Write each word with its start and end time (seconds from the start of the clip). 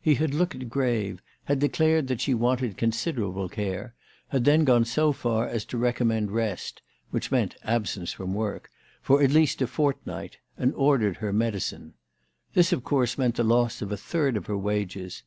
He 0.00 0.16
had 0.16 0.34
looked 0.34 0.68
grave, 0.68 1.22
had 1.44 1.60
declared 1.60 2.08
that 2.08 2.20
she 2.20 2.34
wanted 2.34 2.76
considerable 2.76 3.48
care, 3.48 3.94
had 4.30 4.44
then 4.44 4.64
gone 4.64 4.84
so 4.84 5.12
far 5.12 5.46
as 5.46 5.64
to 5.66 5.78
recommend 5.78 6.32
rest, 6.32 6.82
which 7.12 7.30
meant 7.30 7.54
absence 7.62 8.12
from 8.12 8.34
work, 8.34 8.72
for 9.00 9.22
at 9.22 9.30
least 9.30 9.62
a 9.62 9.68
fortnight, 9.68 10.38
and 10.56 10.74
ordered 10.74 11.18
her 11.18 11.32
medicine. 11.32 11.94
This 12.54 12.72
of 12.72 12.82
course 12.82 13.16
meant 13.16 13.36
the 13.36 13.44
loss 13.44 13.80
of 13.80 13.92
a 13.92 13.96
third 13.96 14.36
of 14.36 14.46
her 14.46 14.58
wages. 14.58 15.22